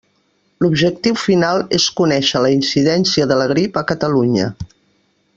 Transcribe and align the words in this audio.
L'objectiu 0.65 1.17
final 1.23 1.59
és 1.79 1.85
conèixer 1.99 2.41
la 2.45 2.51
incidència 2.55 3.27
de 3.33 3.37
la 3.43 3.49
grip 3.55 3.77
a 3.83 3.87
Catalunya. 3.93 4.49